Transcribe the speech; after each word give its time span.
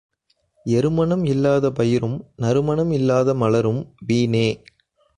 எருமணம் 0.65 1.25
இல்லாத 1.25 1.71
பயிரும் 1.71 2.17
நறுமணம் 2.35 2.91
இல்லாத 2.91 3.33
மலரும் 3.33 3.81
வீணே. 4.05 4.47